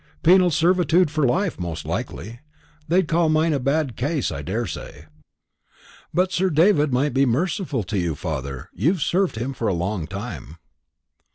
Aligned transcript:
Penal 0.23 0.49
servitude 0.49 1.11
for 1.11 1.27
life, 1.27 1.59
most 1.59 1.85
likely. 1.85 2.39
They'd 2.87 3.07
call 3.07 3.29
mine 3.29 3.53
a 3.53 3.59
bad 3.59 3.95
case, 3.95 4.31
I 4.31 4.41
daresay." 4.41 5.05
"But 6.11 6.31
Sir 6.31 6.49
David 6.49 6.91
might 6.91 7.13
be 7.13 7.27
merciful 7.27 7.83
to 7.83 7.99
you, 7.99 8.15
father. 8.15 8.71
You've 8.73 9.03
served 9.03 9.35
him 9.35 9.53
for 9.53 9.67
along 9.67 10.07
time." 10.07 10.57